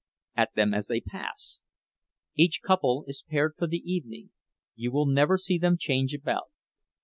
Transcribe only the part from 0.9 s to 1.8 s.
pass.